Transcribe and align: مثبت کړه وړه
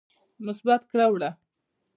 مثبت 0.45 0.81
کړه 0.91 1.05
وړه 1.11 1.31